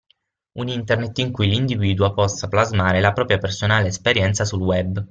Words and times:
Un 0.57 0.67
Internet 0.69 1.15
in 1.19 1.31
cui 1.31 1.47
l'individuo 1.47 2.11
possa 2.11 2.47
plasmare 2.47 3.01
la 3.01 3.13
propria 3.13 3.37
personale 3.37 3.89
esperienza 3.89 4.45
sul 4.45 4.61
Web. 4.61 4.99